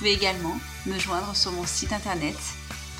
[0.00, 2.38] Vous pouvez également me joindre sur mon site internet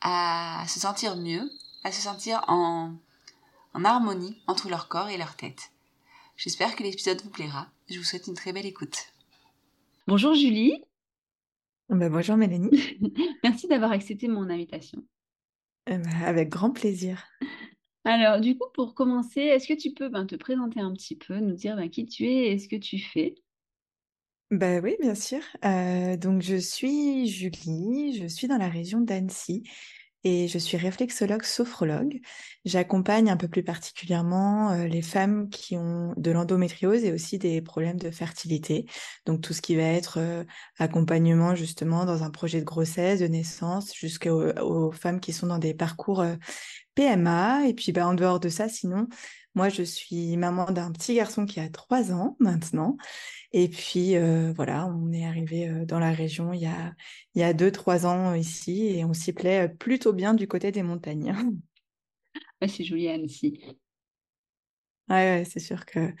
[0.00, 1.50] à se sentir mieux,
[1.84, 2.94] à se sentir en,
[3.74, 5.70] en harmonie entre leur corps et leur tête.
[6.38, 7.68] J'espère que l'épisode vous plaira.
[7.90, 9.12] Je vous souhaite une très belle écoute.
[10.06, 10.82] Bonjour Julie.
[11.90, 12.98] Ben, bonjour Mélanie.
[13.44, 15.04] Merci d'avoir accepté mon invitation.
[15.90, 17.26] Euh, avec grand plaisir.
[18.04, 21.38] Alors, du coup, pour commencer, est-ce que tu peux ben, te présenter un petit peu,
[21.38, 23.34] nous dire ben, qui tu es et ce que tu fais?
[24.50, 25.40] Ben oui, bien sûr.
[25.64, 29.62] Euh, donc, je suis Julie, je suis dans la région d'Annecy
[30.24, 32.20] et je suis réflexologue sophrologue.
[32.64, 37.62] J'accompagne un peu plus particulièrement euh, les femmes qui ont de l'endométriose et aussi des
[37.62, 38.86] problèmes de fertilité.
[39.24, 40.44] Donc tout ce qui va être euh,
[40.78, 45.58] accompagnement justement dans un projet de grossesse, de naissance, jusqu'aux aux femmes qui sont dans
[45.58, 46.24] des parcours
[47.00, 47.66] PMA.
[47.66, 49.08] Et puis, bah, en dehors de ça, sinon,
[49.54, 52.96] moi, je suis maman d'un petit garçon qui a trois ans maintenant.
[53.52, 56.94] Et puis, euh, voilà, on est arrivé euh, dans la région il y a,
[57.34, 60.70] il y a deux, trois ans ici et on s'y plaît plutôt bien du côté
[60.70, 61.34] des montagnes.
[62.68, 63.60] c'est joli Annecy.
[65.08, 66.14] Ouais, c'est sûr que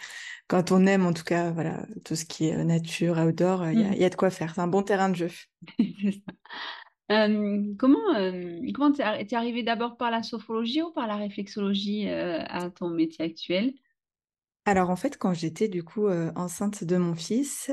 [0.48, 3.84] quand on aime, en tout cas, voilà, tout ce qui est nature, outdoor, il y,
[3.84, 3.94] a, mmh.
[3.94, 4.52] y a de quoi faire.
[4.52, 5.30] C'est un bon terrain de jeu.
[7.78, 12.70] comment euh, comment tu es arrivé d'abord par la sophrologie ou par la réflexologie à
[12.70, 13.72] ton métier actuel?
[14.64, 17.70] Alors en fait, quand j'étais du coup enceinte de mon fils,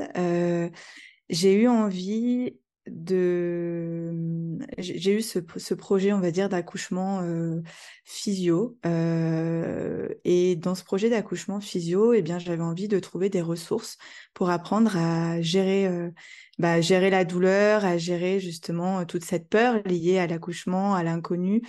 [1.28, 2.54] j'ai eu envie
[2.90, 7.60] de j'ai eu ce, projet, on va dire, d'accouchement euh,
[8.04, 8.78] physio.
[8.86, 13.98] Euh, et dans ce projet d'accouchement physio, eh bien, j'avais envie de trouver des ressources
[14.34, 16.10] pour apprendre à gérer, euh,
[16.58, 21.62] bah, gérer la douleur, à gérer justement toute cette peur liée à l'accouchement, à l'inconnu,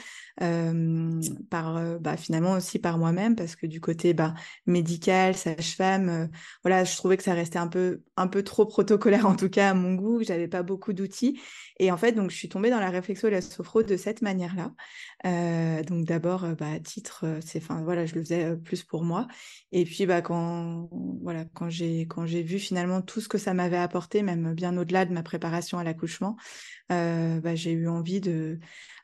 [1.50, 4.34] par bah, finalement aussi par moi-même, parce que du côté bah,
[4.66, 6.30] médical, sage-femme,
[6.64, 9.72] voilà, je trouvais que ça restait un peu, un peu trop protocolaire en tout cas
[9.72, 10.24] à mon goût.
[10.24, 11.40] J'avais pas beaucoup d'outils
[11.80, 14.22] et en fait, donc, je suis tombée dans la réflexion et la sophro de cette
[14.22, 14.74] manière-là.
[15.26, 19.28] Euh, donc, d'abord, bah, à titre, c'est, enfin, voilà, je le faisais plus pour moi.
[19.72, 20.90] Et puis, bah, quand,
[21.22, 24.76] voilà, quand j'ai, quand j'ai vu finalement tout ce que ça m'avait apporté, même bien
[24.80, 26.38] au-delà de ma préparation à l'accouchement,
[26.90, 28.60] bah, j'ai eu envie de,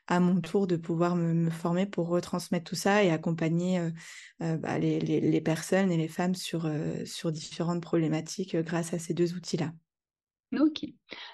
[0.06, 3.80] à mon tour, de pouvoir me, former pour retransmettre tout ça et accompagner
[4.40, 6.70] bah, les, les, les, personnes et les femmes sur,
[7.04, 9.72] sur différentes problématiques grâce à ces deux outils-là.
[10.54, 10.84] Ok.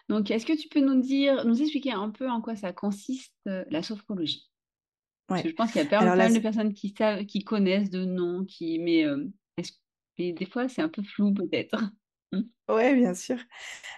[0.08, 3.34] Donc, est-ce que tu peux nous dire, nous expliquer un peu en quoi ça consiste
[3.46, 4.48] euh, la sophrologie?
[5.26, 7.90] Parce que je pense qu'il y a pas mal de personnes qui savent, qui connaissent
[7.90, 9.28] de nom, qui, mais, euh,
[10.18, 11.76] mais des fois c'est un peu flou peut-être.
[12.68, 13.36] Oui, bien sûr.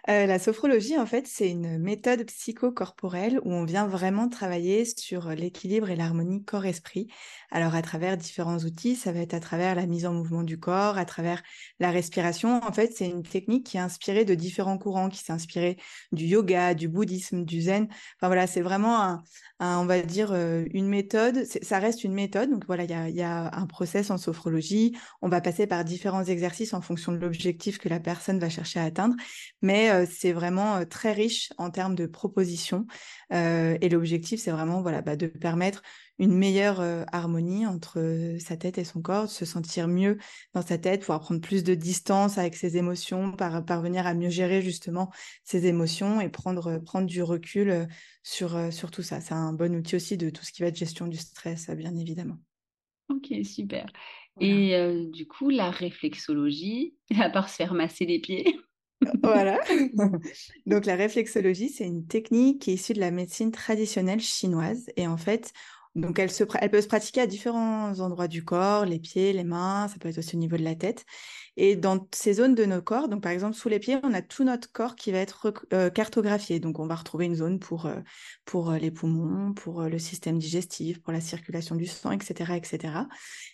[0.09, 5.31] Euh, la sophrologie, en fait, c'est une méthode psychocorporelle où on vient vraiment travailler sur
[5.31, 7.09] l'équilibre et l'harmonie corps-esprit.
[7.51, 10.59] Alors, à travers différents outils, ça va être à travers la mise en mouvement du
[10.61, 11.43] corps, à travers
[11.81, 12.63] la respiration.
[12.65, 15.79] En fait, c'est une technique qui est inspirée de différents courants, qui s'est inspirée
[16.13, 17.85] du yoga, du bouddhisme, du zen.
[18.19, 21.45] Enfin, voilà, c'est vraiment un, on va dire, euh, une méthode.
[21.63, 22.51] Ça reste une méthode.
[22.51, 24.97] Donc, voilà, il y a, y a un process en sophrologie.
[25.23, 28.81] On va passer par différents exercices en fonction de l'objectif que la personne va chercher
[28.81, 29.15] à atteindre,
[29.63, 32.87] mais c'est vraiment très riche en termes de propositions.
[33.31, 35.83] et l'objectif, c'est vraiment voilà, bah, de permettre
[36.19, 36.81] une meilleure
[37.13, 40.19] harmonie entre sa tête et son corps, de se sentir mieux
[40.53, 44.31] dans sa tête, pouvoir prendre plus de distance avec ses émotions, par, parvenir à mieux
[44.31, 45.11] gérer justement
[45.43, 47.89] ses émotions et prendre, prendre du recul
[48.23, 49.21] sur, sur tout ça.
[49.21, 51.95] C'est un bon outil aussi de tout ce qui va être gestion du stress, bien
[51.97, 52.39] évidemment.
[53.09, 53.87] Ok, super.
[54.41, 58.59] Et du coup, la réflexologie, à part se faire masser les pieds.
[59.23, 59.59] voilà.
[60.67, 64.87] Donc la réflexologie, c'est une technique qui est issue de la médecine traditionnelle chinoise.
[64.97, 65.53] Et en fait,
[65.95, 69.45] donc elle, se, elle peut se pratiquer à différents endroits du corps, les pieds, les
[69.45, 71.05] mains, ça peut être aussi au niveau de la tête.
[71.57, 74.23] Et dans ces zones de nos corps, donc par exemple sous les pieds, on a
[74.23, 76.59] tout notre corps qui va être euh, cartographié.
[76.59, 78.01] Donc on va retrouver une zone pour, euh,
[78.45, 82.57] pour euh, les poumons, pour le système digestif, pour la circulation du sang, etc.
[82.57, 82.95] etc.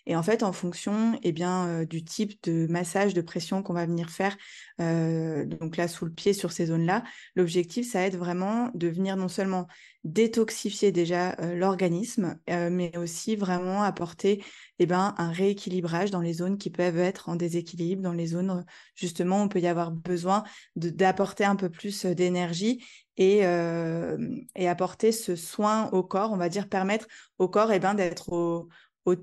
[0.07, 3.85] Et en fait, en fonction eh bien, du type de massage, de pression qu'on va
[3.87, 4.37] venir faire,
[4.79, 7.05] donc là sous le pied, sur ces zones-là,
[7.35, 9.67] l'objectif, ça être vraiment de venir non seulement
[10.05, 14.43] détoxifier déjà l'organisme, mais aussi vraiment apporter
[14.83, 18.65] eh ben, un rééquilibrage dans les zones qui peuvent être en déséquilibre, dans les zones
[18.95, 20.43] justement où on peut y avoir besoin
[20.75, 22.83] d'apporter un peu plus d'énergie
[23.19, 27.07] et, et, apporter ce soin au corps, on va dire permettre
[27.39, 28.71] au corps eh ben, d'être au,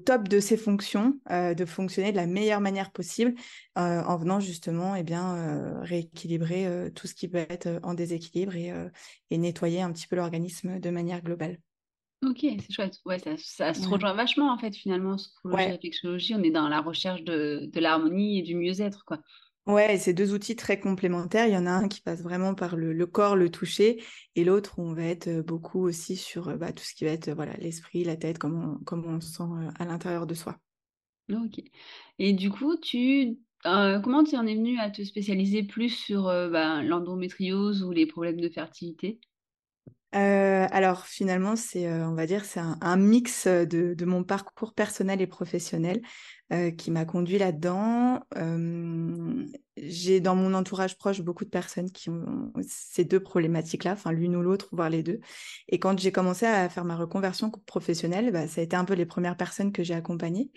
[0.06, 3.34] top de ses fonctions, de fonctionner de la meilleure manière possible
[3.76, 9.82] en venant justement eh bien, rééquilibrer tout ce qui peut être en déséquilibre et nettoyer
[9.82, 11.58] un petit peu l'organisme de manière globale.
[12.24, 13.00] Ok, c'est chouette.
[13.06, 16.36] Ouais, ça, ça se rejoint vachement en fait finalement, sophrologie et réflexologie.
[16.36, 19.20] On est dans la recherche de, de l'harmonie et du mieux-être, quoi.
[19.68, 21.46] Ouais, c'est deux outils très complémentaires.
[21.46, 24.02] Il y en a un qui passe vraiment par le, corps, le toucher,
[24.36, 27.30] et l'autre où on va être beaucoup aussi sur bah, tout ce qui va être
[27.32, 29.44] voilà l'esprit, la tête, comment on, comment on se sent
[29.78, 30.58] à l'intérieur de soi.
[31.30, 31.62] Ok.
[32.20, 36.24] Et du coup, tu euh, comment tu en es venu à te spécialiser plus sur
[36.24, 39.20] bah, l'endométriose ou les problèmes de fertilité?
[40.16, 45.22] Euh, alors finalement, c'est, euh, on va dire, c'est un, mix de, mon parcours personnel
[45.22, 46.02] et professionnel
[46.54, 48.22] euh, qui m'a conduit là-dedans.
[49.76, 54.36] j'ai dans mon entourage proche beaucoup de personnes qui ont ces deux problématiques-là, enfin l'une
[54.36, 55.20] ou l'autre, voire les deux.
[55.68, 58.94] Et quand j'ai commencé à faire ma reconversion professionnelle, bah, ça a été un peu
[58.94, 60.52] les premières personnes que j'ai accompagnées.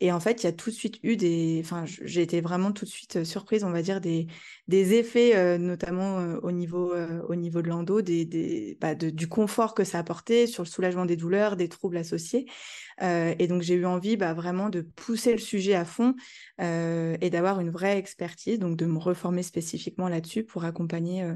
[0.00, 1.60] Et en fait, il y a tout de suite eu des.
[1.62, 4.26] Enfin, j'ai été vraiment tout de suite surprise, on va dire, des,
[4.66, 6.94] des effets, notamment au, niveau,
[7.28, 11.04] au niveau de l'endo, des, des, bah, du confort que ça apportait sur le soulagement
[11.04, 12.46] des douleurs, des troubles associés.
[13.00, 16.14] et donc, j'ai eu envie bah, vraiment de pousser le sujet à fond
[16.58, 21.30] et d'avoir une vraie expertise, donc de me reformer spécifiquement là-dessus pour accompagner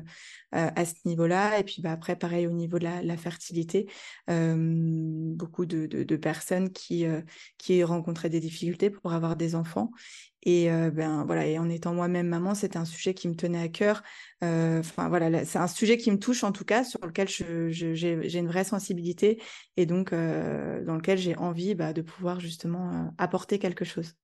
[0.54, 1.58] à ce niveau-là.
[1.58, 3.88] Et puis bah, après, pareil au niveau de la, fertilité,
[4.28, 7.04] beaucoup de, personnes qui,
[7.58, 9.90] qui rencontraient des difficultés pour avoir des enfants.
[10.46, 13.68] Et ben voilà, et en étant moi-même maman, c'était un sujet qui me tenait à
[13.68, 14.02] cœur.
[14.42, 18.48] Enfin voilà, c'est un sujet qui me touche en tout cas, sur lequel j'ai une
[18.48, 19.42] vraie sensibilité
[19.76, 24.14] et donc dans lequel j'ai envie bah, de pouvoir justement apporter quelque chose.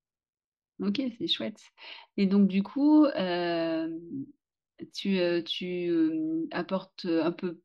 [0.81, 1.61] Ok, c'est chouette.
[2.17, 3.07] Et donc du coup,
[4.93, 5.93] tu, tu
[6.51, 7.61] apportes un peu,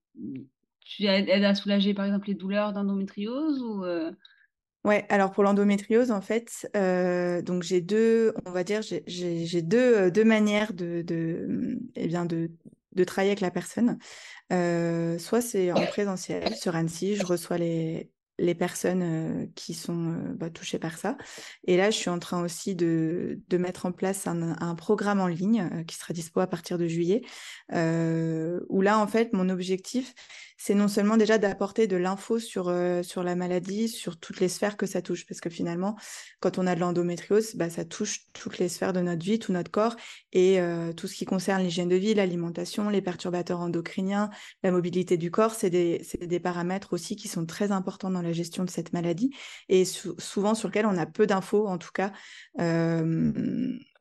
[0.81, 3.83] tu aides à soulager par exemple les douleurs d'endométriose ou
[4.83, 6.69] Ouais, alors pour l'endométriose, en fait,
[7.43, 12.51] donc j'ai deux, on va dire, j'ai deux, deux manières de, de, eh bien de,
[12.93, 13.97] de travailler avec la personne.
[14.51, 20.33] soit c'est en présentiel sur Annecy, je reçois les, les personnes euh, qui sont euh,
[20.33, 21.17] bah, touchées par ça.
[21.65, 25.19] Et là, je suis en train aussi de, de mettre en place un, un programme
[25.19, 27.21] en ligne euh, qui sera dispo à partir de juillet,
[27.71, 30.13] où là, en fait, mon objectif,
[30.57, 34.77] c'est non seulement déjà d'apporter de l'info sur, sur la maladie, sur toutes les sphères
[34.77, 35.95] que ça touche, parce que finalement,
[36.39, 39.51] quand on a de l'endométriose, bah, ça touche toutes les sphères de notre vie, tout
[39.51, 39.95] notre corps,
[40.31, 40.59] et
[40.95, 44.29] tout ce qui concerne l'hygiène de vie, l'alimentation, les perturbateurs endocriniens,
[44.63, 48.33] la mobilité du corps, c'est des, des paramètres aussi qui sont très importants dans la
[48.33, 49.31] gestion de cette maladie
[49.69, 52.11] et souvent sur lequel on a peu d'infos, en tout cas.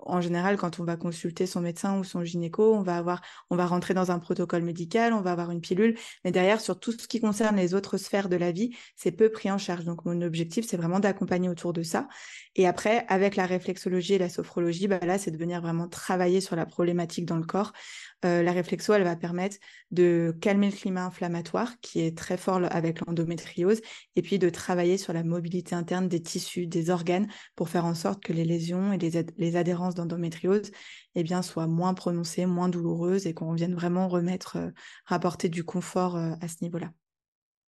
[0.06, 3.56] En général, quand on va consulter son médecin ou son gynéco, on va avoir, on
[3.56, 6.92] va rentrer dans un protocole médical, on va avoir une pilule, mais derrière, sur tout
[6.92, 9.84] ce qui concerne les autres sphères de la vie, c'est peu pris en charge.
[9.84, 12.08] Donc, mon objectif, c'est vraiment d'accompagner autour de ça.
[12.56, 16.40] Et après, avec la réflexologie et la sophrologie, bah là, c'est de venir vraiment travailler
[16.40, 17.72] sur la problématique dans le corps.
[18.24, 19.56] Euh, la réflexo, elle va permettre
[19.90, 23.80] de calmer le climat inflammatoire qui est très fort avec l'endométriose
[24.16, 27.94] et puis de travailler sur la mobilité interne des tissus, des organes pour faire en
[27.94, 30.70] sorte que les lésions et les, les adhérences d'endométriose
[31.14, 34.70] eh bien, soient moins prononcées, moins douloureuses et qu'on vienne vraiment remettre, euh,
[35.04, 36.92] rapporter du confort euh, à ce niveau-là.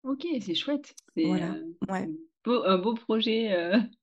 [0.05, 0.95] Ok, c'est chouette.
[1.17, 1.57] Voilà,
[1.88, 2.09] ouais.
[2.47, 3.53] un beau projet.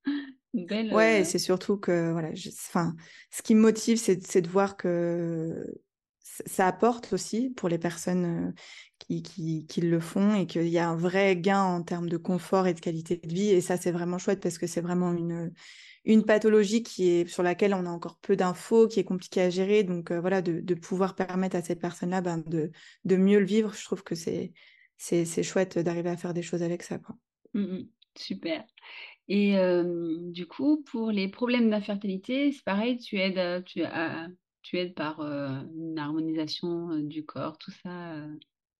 [0.54, 2.96] Ouais, euh, c'est surtout que voilà, enfin,
[3.32, 5.66] ce qui me motive, c'est de voir que
[6.24, 8.53] ça apporte aussi pour les personnes
[9.10, 12.65] euh, qui, le font et qu'il y a un vrai gain en termes de confort
[12.65, 13.50] et de qualité de vie.
[13.50, 15.51] Et ça, c'est vraiment chouette parce que c'est vraiment une,
[16.06, 19.50] une pathologie qui est sur laquelle on a encore peu d'infos, qui est compliquée à
[19.50, 19.84] gérer.
[19.84, 22.72] Donc euh, voilà, de, pouvoir permettre à cette personne-là ben, de,
[23.03, 24.53] de mieux le vivre, je trouve que c'est
[24.96, 26.98] c'est chouette d'arriver à faire des choses avec ça.
[26.98, 27.18] Quoi.
[27.53, 27.82] Mmh
[28.15, 28.63] super.
[29.27, 29.58] Et
[30.32, 33.82] du coup, pour les problèmes d'infertilité, c'est pareil, tu aides, tu,
[34.63, 38.15] tu aides par une harmonisation du corps, tout ça.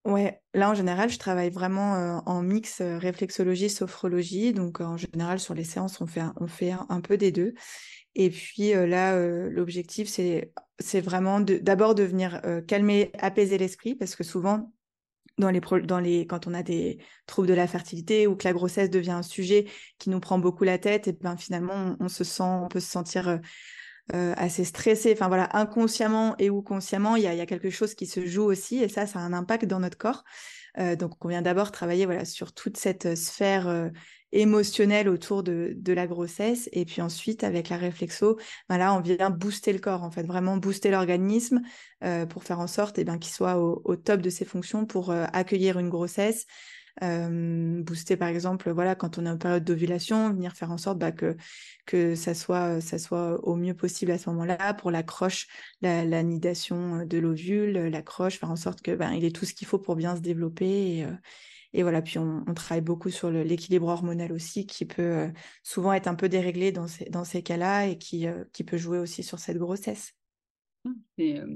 [0.06, 4.54] Ouais, là en général, je travaille vraiment en mix réflexologie, sophrologie.
[4.54, 7.54] Donc en général, sur les séances, on fait un, on fait un, peu des deux.
[8.16, 9.18] Et puis là,
[9.50, 14.74] l'objectif, c'est vraiment d'abord de, venir calmer, apaiser l'esprit, parce que souvent,
[15.38, 18.54] dans les, dans les, quand on a des troubles de la fertilité ou que la
[18.54, 19.66] grossesse devient un sujet
[19.98, 22.90] qui nous prend beaucoup la tête, et ben finalement on, se sent, on peut se
[22.90, 23.40] sentir
[24.12, 25.14] euh, euh, assez stressé.
[25.14, 28.26] Enfin voilà, inconsciemment et ou consciemment, il y a, y a, quelque chose qui se
[28.26, 30.24] joue aussi, et ça, ça a un impact dans notre corps.
[30.80, 33.92] Euh, donc on vient d'abord travailler voilà sur toute cette sphère
[34.34, 36.68] émotionnel autour de, de, la grossesse.
[36.74, 40.24] Et puis ensuite, avec la réflexo, ben là, on vient booster le corps, en fait,
[40.24, 41.62] vraiment booster l'organisme
[42.04, 44.86] euh, pour faire en sorte eh ben, qu'il soit au, au, top de ses fonctions
[44.86, 46.46] pour euh, accueillir une grossesse.
[47.02, 51.12] Booster par exemple voilà quand on est en période d'ovulation venir faire en sorte bah,
[51.12, 51.36] que
[51.86, 55.48] que ça soit ça soit au mieux possible à ce moment-là pour l'accroche
[55.82, 59.68] la, nidation de l'ovule l'accroche faire en sorte que ben il est tout ce qu'il
[59.68, 61.08] faut pour bien se développer et,
[61.74, 65.32] et voilà, puis on, travaille beaucoup sur l'équilibre hormonal aussi, qui peut
[65.64, 69.00] souvent être un peu déréglé dans ces, dans ces cas-là et qui, qui peut jouer
[69.00, 70.14] aussi sur cette grossesse.
[71.18, 71.48] Et, euh,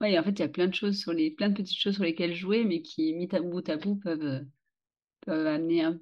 [0.00, 1.94] ouais, en fait, il y a plein de choses sur les, plein de petites choses
[1.94, 4.44] sur lesquelles jouer, mais qui, mis à bout à bout, peuvent,
[5.30, 5.98] peuvent amener un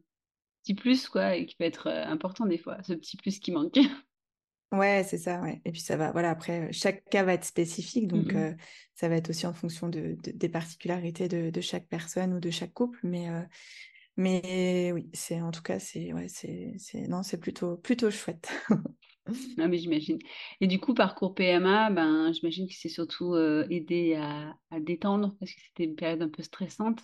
[0.63, 3.79] petit plus, quoi, et qui peut être important des fois, ce petit plus qui manque.
[4.71, 5.63] Ouais, c'est ça, ouais.
[5.65, 8.57] Et puis ça va, voilà, après, chaque cas va être spécifique, donc mmh
[8.95, 12.51] ça va être aussi en fonction de, des particularités de, de, chaque personne ou de
[12.51, 13.29] chaque couple, mais,
[14.17, 16.75] mais oui, c'est en tout cas, c'est ouais, c'est,
[17.09, 18.51] non, c'est plutôt, plutôt chouette.
[19.59, 20.19] ah, mais j'imagine.
[20.61, 25.53] Et du coup, parcours PMA, ben, j'imagine que c'est surtout aidé à, à, détendre parce
[25.53, 27.01] que c'était une période un peu stressante.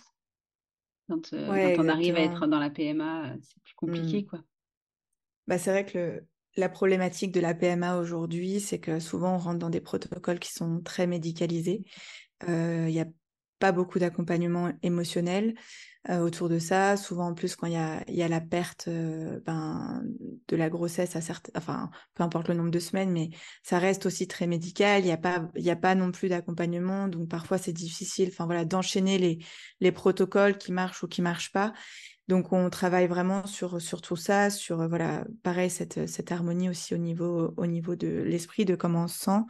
[1.07, 4.25] Quand, quand on arrive à être dans la PMA, c'est plus compliqué, mmh.
[4.25, 4.39] quoi.
[5.47, 9.37] Bah, c'est vrai que le, la problématique de la PMA aujourd'hui, c'est que souvent on
[9.37, 11.83] rentre dans des protocoles qui sont très médicalisés.
[12.47, 13.07] Il euh, n'y a
[13.59, 15.55] pas beaucoup d'accompagnement émotionnel
[16.09, 16.97] euh, autour de ça.
[16.97, 20.03] Souvent, en plus, quand il y a, y a, la perte euh, ben,
[20.47, 23.29] de la grossesse, à certes, enfin, peu importe le nombre de semaines, mais
[23.63, 25.01] ça reste aussi très médical.
[25.01, 27.07] Il n'y a, pas, y a pas non plus d'accompagnement.
[27.07, 29.39] Donc, parfois, c'est difficile enfin, voilà, d'enchaîner les,
[29.79, 31.73] les protocoles qui marchent ou qui ne marchent pas.
[32.27, 36.69] Donc on travaille vraiment sur, sur tout ça, sur euh, voilà, pareil, cette, cette harmonie
[36.69, 39.41] aussi au niveau, au niveau de l'esprit, de comment on se sent.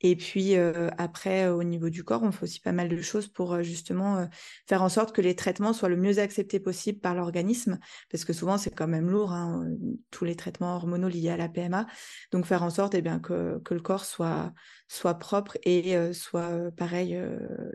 [0.00, 0.54] Et puis
[0.96, 4.28] après, au niveau du corps, on fait aussi pas mal de choses pour justement
[4.66, 7.78] faire en sorte que les traitements soient le mieux acceptés possible par l'organisme,
[8.10, 9.66] parce que souvent c'est quand même lourd, hein,
[10.10, 11.86] tous les traitements hormonaux liés à la PMA.
[12.30, 14.52] Donc faire en sorte eh bien, que, le corps soit,
[14.86, 17.18] soit propre et soit pareil,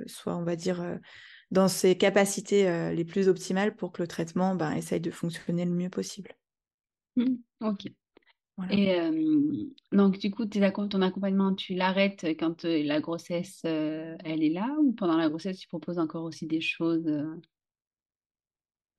[0.07, 0.99] soit on va dire
[1.51, 5.71] dans ses capacités les plus optimales pour que le traitement ben, essaye de fonctionner le
[5.71, 6.35] mieux possible.
[7.15, 7.87] Mmh, ok.
[8.69, 8.99] Et
[9.91, 15.17] donc, du coup, ton accompagnement, tu l'arrêtes quand la grossesse, elle est là ou pendant
[15.17, 17.09] la grossesse, tu proposes encore aussi des choses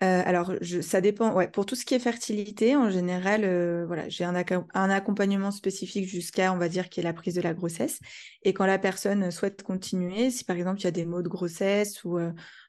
[0.05, 1.47] alors, ça dépend.
[1.49, 3.41] Pour tout ce qui est fertilité, en général,
[3.87, 7.55] voilà, j'ai un, accompagnement spécifique jusqu'à, on va dire, qui est la prise de la
[7.55, 8.01] grossesse.
[8.43, 11.29] Et quand la personne souhaite continuer, si par exemple il y a des maux de
[11.29, 12.19] grossesse ou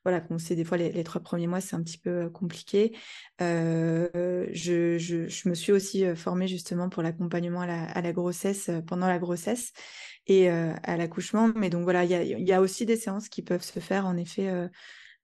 [0.03, 2.95] voilà, qu'on sait des fois les, trois premiers mois, c'est un petit peu compliqué.
[3.39, 9.73] Je, me suis aussi formée justement pour l'accompagnement à la, grossesse pendant la grossesse
[10.27, 11.51] et à l'accouchement.
[11.55, 14.69] Mais donc voilà, il y a, aussi des séances qui peuvent se faire en effet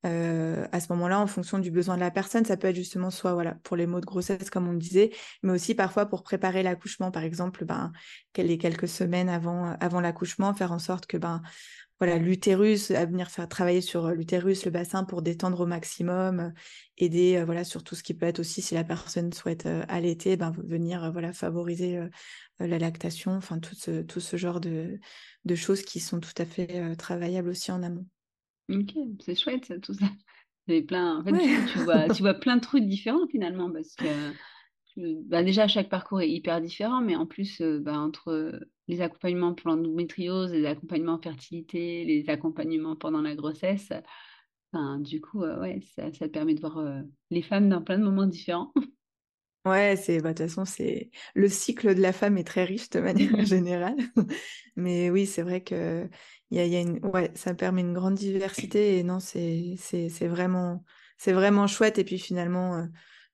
[0.05, 3.11] euh, à ce moment-là, en fonction du besoin de la personne, ça peut être justement
[3.11, 5.11] soit voilà pour les maux de grossesse, comme on le disait,
[5.43, 7.91] mais aussi parfois pour préparer l'accouchement, par exemple, ben,
[8.35, 11.41] les quelques semaines avant, avant l'accouchement, faire en sorte que ben,
[11.99, 16.51] voilà, l'utérus, à venir faire travailler sur l'utérus, le bassin pour détendre au maximum,
[16.97, 19.83] aider euh, voilà, sur tout ce qui peut être aussi, si la personne souhaite euh,
[19.87, 21.99] allaiter, ben, venir voilà, favoriser
[22.59, 24.99] la lactation, enfin tout ce, tout ce genre de,
[25.45, 28.07] de choses qui sont tout à fait travaillables aussi en amont.
[28.71, 30.05] OK, c'est chouette tout ça.
[30.87, 34.33] plein en fait, tu vois tu vois plein de trucs différents finalement parce que,
[35.27, 39.69] bah, déjà chaque parcours est hyper différent, mais en plus, bah, entre, les accompagnements pour
[39.69, 43.91] l'endométriose, les accompagnements en fertilité, les accompagnements pendant la grossesse,
[44.99, 48.27] du coup, ouais, ça ça te permet de voir, les femmes dans plein de moments
[48.27, 48.73] différents.
[49.63, 52.89] Ouais, c'est bah, de toute façon, c'est le cycle de la femme est très riche
[52.89, 53.95] de manière générale.
[54.75, 56.09] Mais oui, c'est vrai que
[56.49, 59.75] il y a, y a, une ouais, ça permet une grande diversité et non, c'est
[59.77, 60.83] c'est vraiment
[61.17, 61.99] c'est vraiment chouette.
[61.99, 62.85] Et puis finalement euh,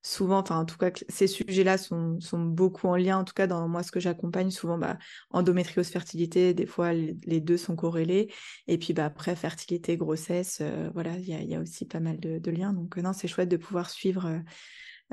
[0.02, 3.18] souvent enfin en tout cas ces sujets-là sont sont beaucoup en lien.
[3.20, 4.98] En tout cas dans moi ce que j'accompagne souvent bah
[5.30, 8.34] endométriose fertilité, des fois les, deux sont corrélés.
[8.68, 12.38] Et puis bah après fertilité grossesse euh, voilà, il y a, aussi pas mal de,
[12.38, 12.74] de liens.
[12.74, 14.42] Donc non, c'est chouette de pouvoir suivre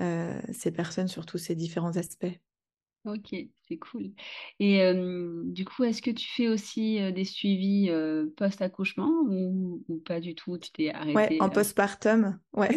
[0.01, 2.39] euh, ces personnes sur tous ces différents aspects.
[3.05, 3.35] Ok,
[3.69, 4.13] c'est cool.
[4.61, 4.81] Et
[5.45, 7.91] du coup, est-ce que tu fais aussi des suivis
[8.35, 10.57] post-accouchement ou, pas du tout?
[10.57, 12.71] Tu t'es arrêtée Ouais, en postpartum, ouais.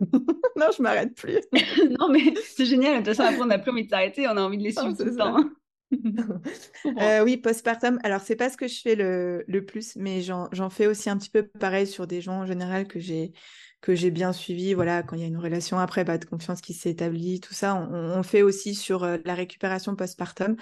[0.56, 1.38] non, je m'arrête plus.
[2.00, 3.02] non, mais c'est génial.
[3.02, 4.72] De toute façon, après, on n'a plus envie de s'arrêter, on a envie de les
[4.72, 5.36] suivre tout le temps.
[7.00, 7.98] euh, oui, postpartum.
[8.02, 11.16] Alors, c'est pas ce que je fais le, le plus, mais j'en fais aussi un
[11.16, 13.32] petit peu pareil sur des gens en général que j'ai
[13.84, 16.62] que j'ai bien suivi, voilà, quand il y a une relation après, pas de confiance
[16.62, 20.56] qui s'est établie, tout ça, on, fait aussi sur euh, la récupération postpartum.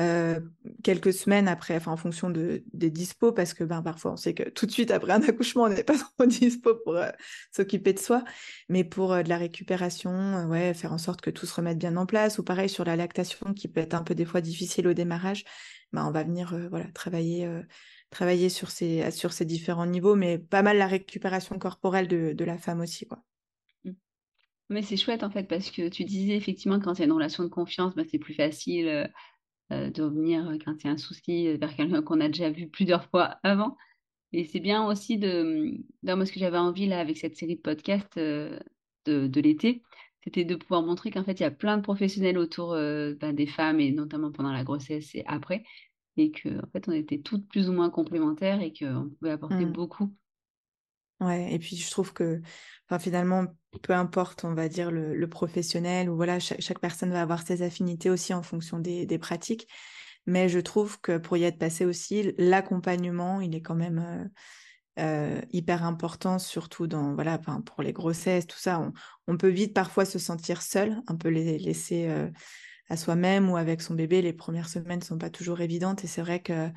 [0.00, 0.40] Euh,
[0.82, 4.34] quelques semaines après, enfin en fonction de, des dispos, parce que ben, parfois on sait
[4.34, 7.08] que tout de suite après un accouchement, on n'est pas trop dispo pour euh,
[7.52, 8.24] s'occuper de soi,
[8.68, 12.04] mais pour de la récupération, ouais, faire en sorte que tout se remette bien en
[12.04, 14.92] place, ou pareil sur la lactation qui peut être un peu des fois difficile au
[14.92, 15.44] démarrage,
[15.92, 17.48] ben, on va venir voilà, travailler
[18.10, 22.44] travailler sur ces, sur ces différents niveaux, mais pas mal la récupération corporelle de, de
[22.44, 23.06] la femme aussi.
[23.06, 23.22] Quoi.
[23.84, 23.92] Mmh.
[24.70, 27.12] Mais c'est chouette en fait, parce que tu disais effectivement, quand il y a une
[27.12, 29.06] relation de confiance, bah, c'est plus facile euh,
[29.72, 32.50] euh, de revenir euh, quand il y a un souci vers quelqu'un qu'on a déjà
[32.50, 33.76] vu plusieurs fois avant.
[34.32, 35.78] Et c'est bien aussi de.
[36.02, 38.60] moi, ce que j'avais envie là avec cette série de podcasts de,
[39.40, 39.82] l'été,
[40.24, 43.46] c'était de pouvoir montrer qu'en fait, il y a plein de professionnels autour ben, des
[43.46, 45.64] femmes et notamment pendant la grossesse et après,
[46.16, 49.66] et que en fait on était toutes plus ou moins complémentaires et qu'on pouvait apporter
[49.66, 49.72] mmh.
[49.72, 50.12] beaucoup.
[51.20, 52.42] Ouais, et puis je trouve que
[52.88, 53.46] enfin, finalement,
[53.82, 58.10] peu importe, on va dire, le, professionnel, ou voilà, chaque, personne va avoir ses affinités
[58.10, 59.66] aussi en fonction des, des, pratiques.
[60.26, 65.02] Mais je trouve que pour y être passé aussi, l'accompagnement, il est quand même euh,
[65.02, 68.80] euh, hyper important, surtout dans, voilà, pour les grossesses, tout ça.
[68.80, 68.92] On,
[69.26, 72.28] on, peut vite parfois se sentir seul, un peu les, laisser euh,
[72.88, 76.04] à soi-même ou avec son bébé, les premières semaines ne sont pas toujours évidentes.
[76.04, 76.70] Et c'est vrai que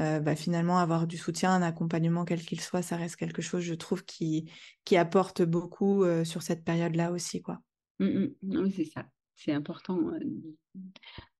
[0.00, 3.62] euh, bah, finalement, avoir du soutien, un accompagnement, quel qu'il soit, ça reste quelque chose,
[3.62, 4.50] je trouve, qui,
[4.84, 7.42] qui apporte beaucoup euh, sur cette période-là aussi.
[7.42, 7.60] Quoi.
[8.00, 8.56] Mmh, mmh.
[8.56, 9.06] Oui, c'est ça.
[9.36, 10.18] C'est important euh,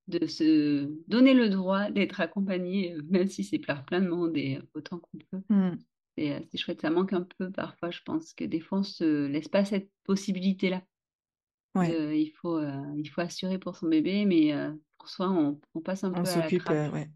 [0.07, 4.61] de se donner le droit d'être accompagné, même si c'est plein, plein de monde et
[4.75, 5.43] autant qu'on peut.
[5.49, 5.79] Mmh.
[6.17, 9.27] C'est chouette, ça manque un peu parfois, je pense que des fois on ne se
[9.27, 10.81] laisse pas cette possibilité-là
[11.77, 12.61] il, faut,
[12.97, 14.55] il faut assurer pour son bébé, mais
[14.99, 16.95] pour soi, on, on passe un peu à la trappe.
[16.95, 17.09] ouais.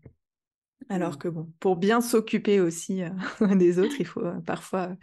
[0.91, 1.19] Alors mmh.
[1.19, 3.03] que bon, pour bien s'occuper aussi
[3.57, 4.97] des autres, il faut parfois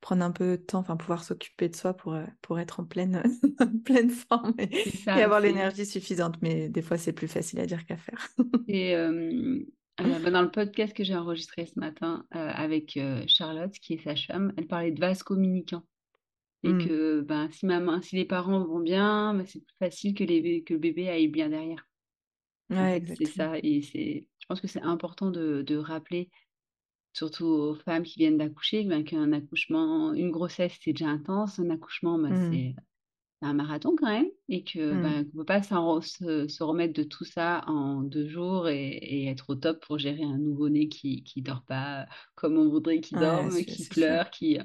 [0.00, 3.22] prendre un peu de temps, enfin pouvoir s'occuper de soi pour, pour être en pleine,
[3.84, 6.36] pleine forme et, avoir l'énergie suffisante.
[6.42, 8.28] Mais des fois, c'est plus facile à dire qu'à faire.
[8.68, 8.94] et
[9.98, 14.66] bah, dans le podcast que j'ai enregistré ce matin avec Charlotte, qui est sage-femme, elle
[14.66, 15.84] parlait de vase communicant.
[16.62, 16.78] Et Mmh.
[16.78, 20.62] que ben, si, maman, si les parents vont bien, ben, c'est plus facile que, les,
[20.64, 21.86] que le bébé aille bien derrière.
[22.70, 23.58] Ouais, c'est ça.
[23.62, 26.30] Et je pense que c'est important de, de rappeler,
[27.14, 31.58] surtout aux femmes qui viennent d'accoucher, ben, qu'un accouchement, une grossesse, c'est déjà intense.
[31.60, 32.36] Un accouchement, ben, Mmh.
[32.36, 32.76] c'est
[33.42, 34.28] un marathon quand même.
[34.48, 35.00] Et Mmh.
[35.00, 38.88] ben, qu'on ne peut pas se, se remettre de tout ça en deux jours et,
[38.90, 43.00] et être au top pour gérer un nouveau-né qui ne dort pas comme on voudrait
[43.00, 44.58] qu'il Ouais, dorme, qui pleure, qui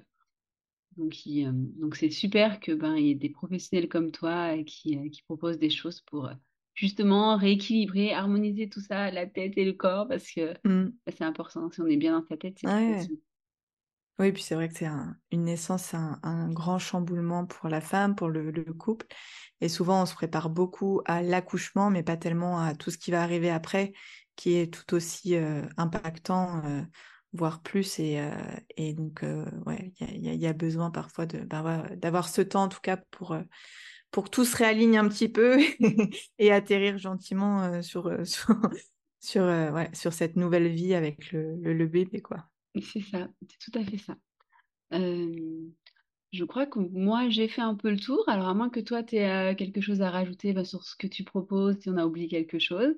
[0.98, 4.58] donc, il, euh, donc c'est super que ben il y ait des professionnels comme toi
[4.58, 6.34] euh, qui, qui proposent des choses pour euh,
[6.74, 10.98] justement rééquilibrer, harmoniser tout ça, la tête et le corps, parce que Mmh.
[11.06, 11.70] bah, c'est important.
[11.72, 13.10] Si on est bien dans sa tête, c'est plus Ouais.
[14.18, 17.82] Oui, puis c'est vrai que c'est un- une naissance, un, un grand chamboulement pour la
[17.82, 19.08] femme, pour le, le couple.
[19.62, 23.12] Et souvent, on se prépare beaucoup à l'accouchement, mais pas tellement à tout ce qui
[23.12, 23.94] va arriver après,
[24.36, 26.84] qui est tout aussi euh, impactant, euh,
[27.36, 28.00] voire plus.
[28.00, 28.32] Et, euh,
[28.78, 32.42] et donc, euh, ouais, il y a, y besoin parfois de, bah, ouais, d'avoir ce
[32.42, 33.42] temps, en tout cas, pour, euh,
[34.12, 35.60] pour que tout se réaligne un petit peu
[36.40, 38.56] et atterrir gentiment euh, sur, sur,
[39.20, 42.46] sur, ouais, sur cette nouvelle vie avec le, le, le bébé, quoi.
[42.82, 44.18] C'est ça, c'est tout à fait ça.
[46.32, 48.28] Je crois que moi, j'ai fait un peu le tour.
[48.28, 51.08] Alors, à moins que toi, tu aies quelque chose à rajouter bah, sur ce que
[51.08, 52.94] tu proposes, si on a oublié quelque chose.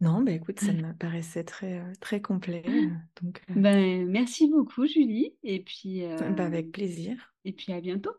[0.00, 2.62] Non, bah écoute, ça me paraissait très, très complet.
[2.68, 2.88] euh,
[3.22, 5.32] donc, euh, Ben, merci beaucoup, Julie.
[5.42, 7.16] Et puis, bah, euh, avec plaisir.
[7.44, 8.12] et puis à bientôt.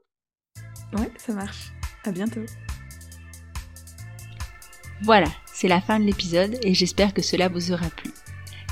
[0.94, 1.72] Ouais, ça marche.
[2.04, 2.42] À bientôt.
[5.04, 8.10] Voilà, c'est la fin de l'épisode et j'espère que cela vous aura plu.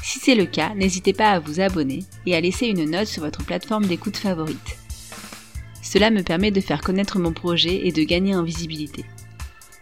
[0.02, 3.24] Si c'est le cas, n'hésitez pas à vous abonner et à laisser une note sur
[3.24, 4.78] votre plateforme d'écoute favorite.
[5.84, 9.06] Cela me permet de faire connaître mon projet et de gagner en visibilité.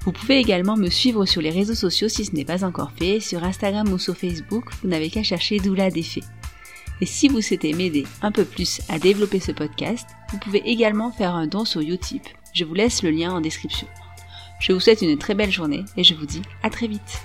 [0.05, 3.21] Vous pouvez également me suivre sur les réseaux sociaux si ce n'est pas encore fait,
[3.21, 6.23] sur Instagram ou sur Facebook, vous n'avez qu'à chercher Doula Défait.
[6.99, 11.11] Et si vous souhaitez m'aider un peu plus à développer ce podcast, vous pouvez également
[11.11, 12.23] faire un don sur Utip.
[12.53, 13.87] Je vous laisse le lien en description.
[14.59, 17.21] Je vous souhaite une très belle journée et je vous dis à très vite.